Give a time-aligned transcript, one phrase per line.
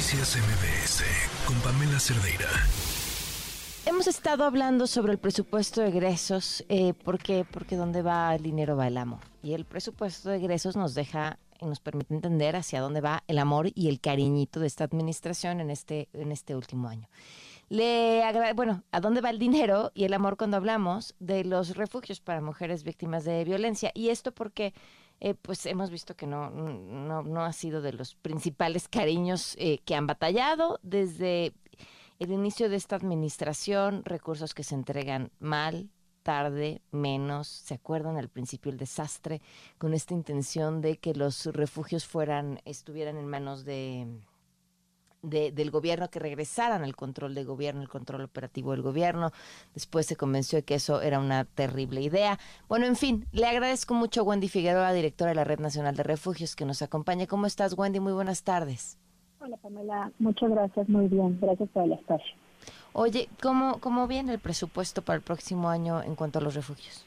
[0.00, 1.04] Noticias MBS
[1.46, 2.48] con Pamela Cerdeira.
[3.84, 8.86] Hemos estado hablando sobre el presupuesto de egresos, eh, porque dónde va el dinero va
[8.86, 9.18] el amor.
[9.42, 13.38] Y el presupuesto de egresos nos deja y nos permite entender hacia dónde va el
[13.38, 17.06] amor y el cariñito de esta administración en este en este último año.
[17.68, 18.22] Le
[18.54, 22.40] bueno, ¿a dónde va el dinero y el amor cuando hablamos de los refugios para
[22.40, 23.92] mujeres víctimas de violencia?
[23.94, 24.72] Y esto porque
[25.20, 29.78] eh, pues hemos visto que no, no, no, ha sido de los principales cariños eh,
[29.84, 31.52] que han batallado desde
[32.18, 35.90] el inicio de esta administración, recursos que se entregan mal,
[36.22, 37.48] tarde, menos.
[37.48, 39.40] ¿Se acuerdan al principio el desastre
[39.78, 44.06] con esta intención de que los refugios fueran, estuvieran en manos de
[45.22, 49.32] del gobierno que regresaran al control de gobierno, el control operativo del gobierno.
[49.74, 52.38] Después se convenció de que eso era una terrible idea.
[52.68, 56.02] Bueno, en fin, le agradezco mucho a Wendy Figueroa, directora de la Red Nacional de
[56.02, 57.26] Refugios, que nos acompaña.
[57.26, 58.00] ¿Cómo estás, Wendy?
[58.00, 58.98] Muy buenas tardes.
[59.40, 60.12] Hola, Pamela.
[60.18, 60.88] Muchas gracias.
[60.88, 61.38] Muy bien.
[61.40, 62.34] Gracias por el espacio.
[62.92, 67.06] Oye, ¿cómo, ¿cómo viene el presupuesto para el próximo año en cuanto a los refugios?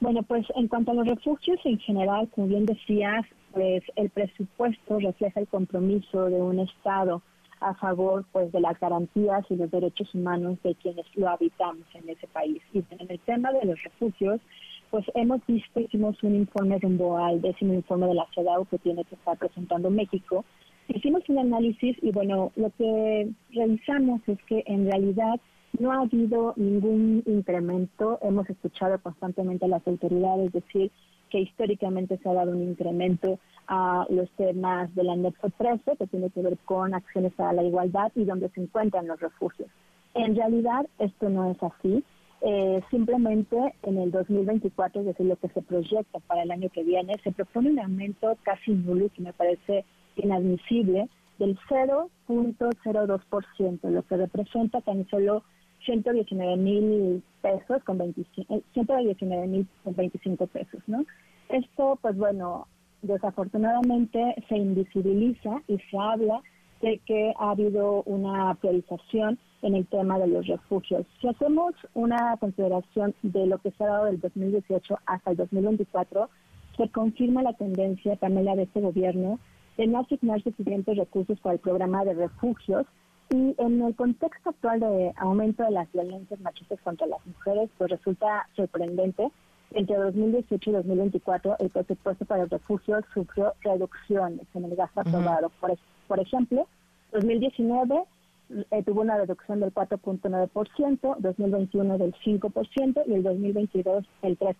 [0.00, 3.24] Bueno, pues en cuanto a los refugios en general, como bien decías,
[3.54, 7.22] pues el presupuesto refleja el compromiso de un Estado
[7.60, 12.08] a favor pues de las garantías y los derechos humanos de quienes lo habitamos en
[12.08, 12.60] ese país.
[12.72, 14.40] Y en el tema de los refugios,
[14.90, 19.04] pues hemos visto, hicimos un informe rumbo al décimo informe de la CEDAW que tiene
[19.04, 20.44] que estar presentando México.
[20.88, 25.40] Hicimos un análisis y bueno, lo que revisamos es que en realidad
[25.78, 28.18] no ha habido ningún incremento.
[28.20, 30.90] Hemos escuchado constantemente a las autoridades decir
[31.34, 36.30] que históricamente se ha dado un incremento a los temas del anexo 13, que tiene
[36.30, 39.68] que ver con acciones para la igualdad y donde se encuentran los refugios.
[40.14, 42.04] En realidad, esto no es así.
[42.40, 46.84] Eh, simplemente en el 2024, es decir, lo que se proyecta para el año que
[46.84, 51.08] viene, se propone un aumento casi nulo, que me parece inadmisible,
[51.40, 55.42] del 0.02%, lo que representa tan solo
[55.84, 61.04] 119 mil pesos con 25, 119 mil con 25 pesos, ¿no?
[61.48, 62.66] Esto, pues bueno,
[63.02, 66.40] desafortunadamente se invisibiliza y se habla
[66.80, 71.06] de que ha habido una priorización en el tema de los refugios.
[71.20, 76.28] Si hacemos una consideración de lo que se ha dado del 2018 hasta el 2024,
[76.76, 79.38] se confirma la tendencia, Pamela, de este gobierno
[79.76, 82.86] de no asignar suficientes recursos para el programa de refugios
[83.30, 87.90] y en el contexto actual de aumento de las violencias machistas contra las mujeres, pues
[87.90, 89.30] resulta sorprendente
[89.74, 95.50] entre 2018 y 2024, el presupuesto para los refugios sufrió reducciones en el gasto aprobado.
[95.60, 95.76] Por,
[96.08, 96.66] por ejemplo,
[97.12, 98.04] 2019
[98.70, 104.54] eh, tuvo una reducción del 4.9%, 2021 del 5% y el 2022 el 3%.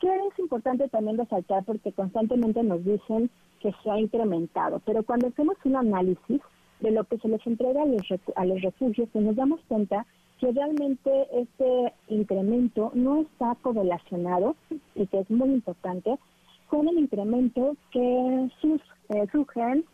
[0.00, 1.64] ¿Qué es importante también resaltar?
[1.64, 6.40] Porque constantemente nos dicen que se ha incrementado, pero cuando hacemos un análisis
[6.80, 8.02] de lo que se les entrega a los,
[8.34, 10.04] a los refugios, pues nos damos cuenta
[10.42, 14.56] que realmente este incremento no está correlacionado,
[14.96, 16.18] y que es muy importante,
[16.66, 18.80] con el incremento que sus,
[19.10, 19.84] eh, sufren,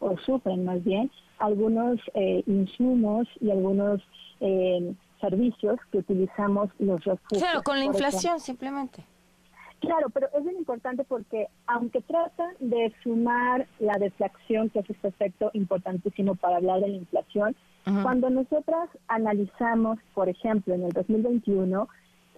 [0.00, 4.00] o sufren más bien, algunos eh, insumos y algunos
[4.40, 7.42] eh, servicios que utilizamos los refugios.
[7.42, 9.04] Claro, con la inflación simplemente.
[9.80, 15.08] Claro, pero es bien importante porque aunque trata de sumar la deflación, que es este
[15.08, 17.54] efecto importantísimo para hablar de la inflación,
[17.84, 21.88] cuando nosotras analizamos, por ejemplo, en el 2021,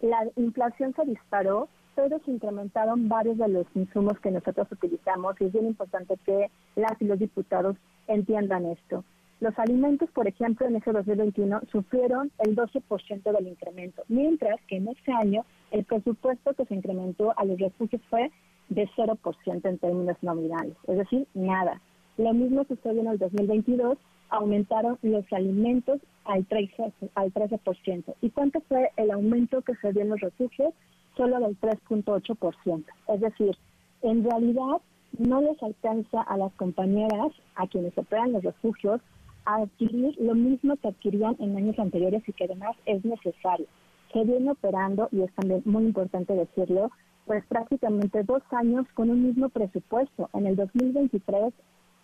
[0.03, 5.45] la inflación se disparó, pero se incrementaron varios de los insumos que nosotros utilizamos y
[5.45, 7.77] es bien importante que las y los diputados
[8.09, 9.05] entiendan esto.
[9.41, 14.89] Los alimentos, por ejemplo, en ese 2021 sufrieron el 12% del incremento, mientras que en
[14.89, 18.31] ese año el presupuesto que se incrementó a los refugios fue
[18.71, 21.81] de 0% en términos nominales, es decir, nada.
[22.17, 23.99] Lo mismo sucedió en el 2022,
[24.31, 26.93] aumentaron los alimentos al 13%.
[27.15, 28.15] Al 13%.
[28.23, 30.73] ¿Y cuánto fue el aumento que se dio en los refugios?
[31.17, 32.85] Solo del 3.8%.
[33.09, 33.57] Es decir,
[34.03, 34.81] en realidad
[35.19, 39.01] no les alcanza a las compañeras, a quienes operan los refugios,
[39.45, 43.67] a adquirir lo mismo que adquirían en años anteriores y que además es necesario.
[44.13, 46.91] Se viene operando, y es también muy importante decirlo,
[47.27, 50.29] pues prácticamente dos años con un mismo presupuesto.
[50.35, 51.53] En el 2023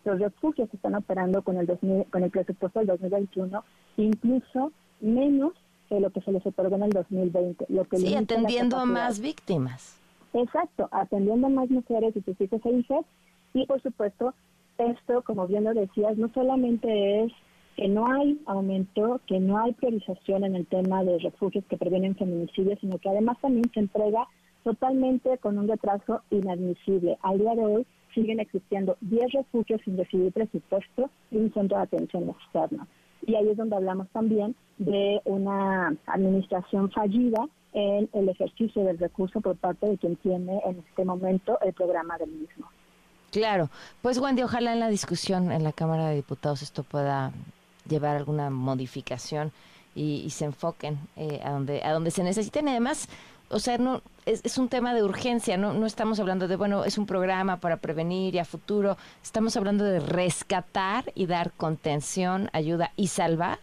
[0.05, 1.67] los refugios están operando con el,
[2.11, 3.64] con el presupuesto del 2021,
[3.97, 5.52] incluso menos
[5.88, 7.67] que lo que se les otorgó en el 2020.
[7.69, 10.00] Lo que sí, atendiendo a más víctimas.
[10.32, 13.05] Exacto, atendiendo a más mujeres y sus hijos e hijas.
[13.52, 14.32] Y por supuesto,
[14.79, 17.32] esto, como bien lo decías, no solamente es
[17.76, 22.14] que no hay aumento, que no hay priorización en el tema de refugios que previenen
[22.14, 24.26] feminicidios, sino que además también se entrega
[24.64, 27.19] totalmente con un retraso inadmisible.
[27.23, 31.85] Al día de hoy siguen existiendo 10 refugios sin recibir presupuesto y un centro de
[31.85, 32.87] atención externa.
[33.27, 39.41] Y ahí es donde hablamos también de una administración fallida en el ejercicio del recurso
[39.41, 42.67] por parte de quien tiene en este momento el programa del mismo.
[43.31, 43.71] Claro,
[44.03, 47.33] pues Wendy, ojalá en la discusión en la Cámara de Diputados esto pueda
[47.89, 49.53] llevar alguna modificación
[49.95, 52.69] y, se enfoquen eh, a donde a donde se necesiten.
[52.69, 53.09] además,
[53.50, 56.99] o sea, no es, un tema de urgencia, no, no estamos hablando de, bueno, es
[56.99, 62.93] un programa para prevenir y a futuro, estamos hablando de rescatar y dar contención, ayuda
[62.97, 63.58] y salvar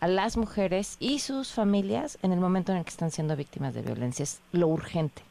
[0.00, 3.74] a las mujeres y sus familias en el momento en el que están siendo víctimas
[3.74, 4.22] de violencia.
[4.22, 5.22] Es lo urgente.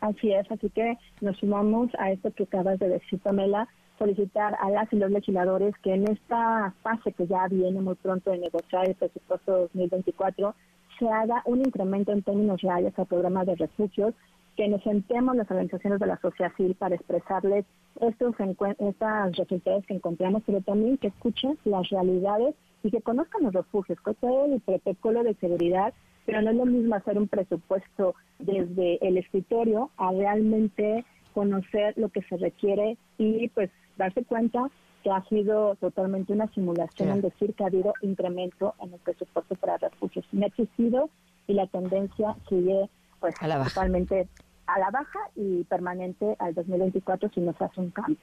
[0.00, 3.66] Así es, así que nos sumamos a esto que acabas de decir, Pamela,
[3.98, 8.30] solicitar a las y los legisladores que en esta fase que ya viene muy pronto
[8.30, 10.54] de negociar el presupuesto 2024
[10.98, 14.14] se haga un incremento en términos reales al programa de refugios,
[14.56, 17.64] que nos sentemos las organizaciones de la sociedad civil para expresarles
[18.00, 18.34] estos
[18.78, 24.00] estas resultados que encontramos, pero también que escuchen las realidades y que conozcan los refugios,
[24.00, 25.92] con todo el protocolo de seguridad,
[26.26, 31.04] pero no es lo mismo hacer un presupuesto desde el escritorio a realmente
[31.34, 34.70] conocer lo que se requiere y pues darse cuenta
[35.02, 39.54] que ha sido totalmente una simulación en decir que ha habido incremento en el presupuesto
[39.56, 40.26] para refugios.
[40.32, 41.10] No ha existido
[41.46, 42.88] y la tendencia sigue
[43.20, 44.28] pues totalmente
[44.66, 48.16] a la baja y permanente al 2024 si no se hace un cambio.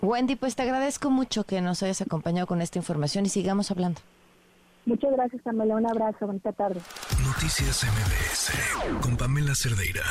[0.00, 4.00] Wendy, pues te agradezco mucho que nos hayas acompañado con esta información y sigamos hablando.
[4.86, 5.76] Muchas gracias, Pamela.
[5.76, 6.26] Un abrazo.
[6.26, 6.80] Bonita tarde.
[7.24, 10.02] Noticias MBS con Pamela Cerdeira.